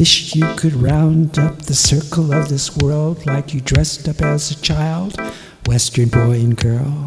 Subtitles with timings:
[0.00, 4.50] Wish you could round up the circle of this world like you dressed up as
[4.50, 5.14] a child,
[5.66, 7.06] Western boy and girl.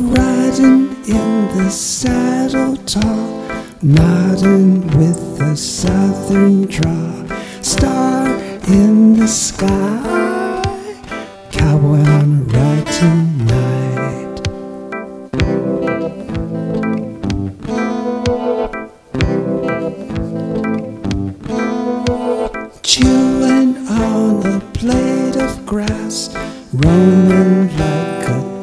[0.00, 3.46] Riding in the saddle tall,
[3.80, 7.24] nodding with a southern draw,
[7.62, 8.26] star
[8.66, 11.04] in the sky,
[11.52, 13.27] cowboy on a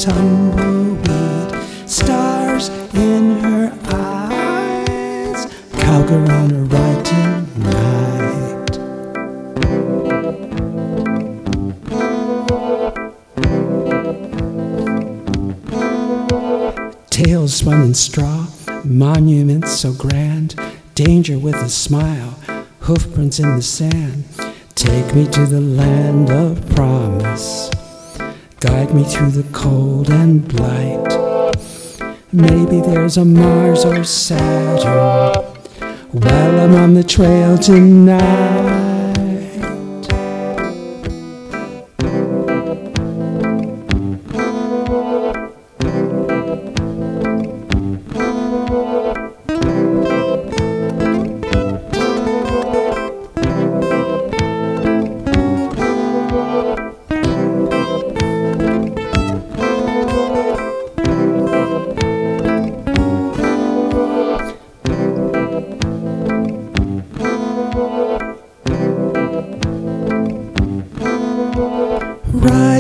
[0.05, 1.50] tumbleweed,
[1.90, 5.48] stars in her eyes,
[5.80, 8.73] cowgirl on a ride tonight.
[17.10, 18.46] Tails spun in straw,
[18.84, 20.54] monuments so grand,
[20.94, 22.38] danger with a smile,
[22.82, 24.26] hoofprints in the sand.
[24.76, 27.72] Take me to the land of promise,
[28.66, 31.05] guide me through the cold and blight.
[32.34, 35.44] Maybe there's a Mars or Saturn
[36.12, 38.74] while I'm on the trail tonight.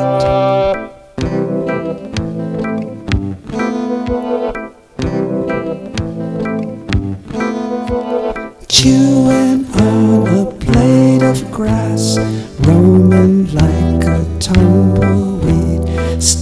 [8.66, 9.63] Chewing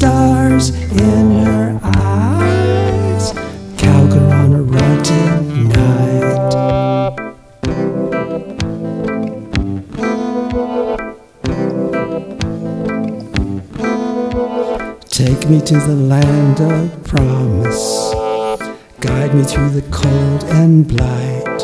[0.02, 3.32] stars in her eyes,
[3.78, 6.40] cowgirl on a ride tonight.
[15.08, 18.12] Take me to the land of promise.
[18.98, 21.60] Guide me through the cold and blight.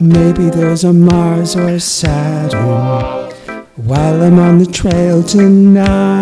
[0.00, 3.28] Maybe there's a Mars or Saturn
[3.76, 6.17] while I'm on the trail tonight.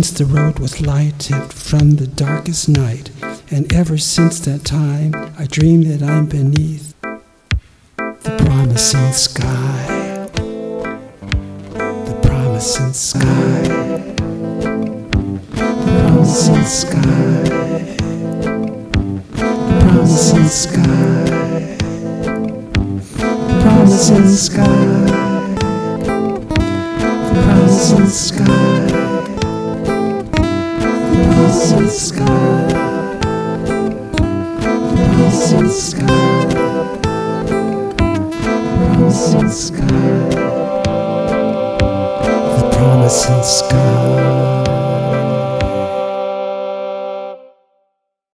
[0.00, 3.10] Once the road was lighted from the darkest night,
[3.50, 10.26] and ever since that time I dream that I'm beneath the promising sky.
[12.06, 13.62] The promising sky.
[15.52, 17.42] The promising sky.
[19.36, 21.24] The promising sky.
[23.18, 24.64] The promising sky.
[27.28, 28.59] The promising sky.
[31.90, 32.24] Sky.
[34.60, 36.06] The promising sky.
[38.94, 40.30] Promising sky.
[42.56, 44.29] The promising sky.